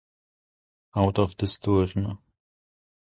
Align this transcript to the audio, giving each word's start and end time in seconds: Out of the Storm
Out 0.95 1.19
of 1.19 1.37
the 1.37 1.45
Storm 1.45 2.17